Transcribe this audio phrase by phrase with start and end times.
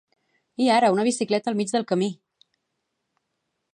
[0.63, 2.11] I ara una bicicleta al mig del camí!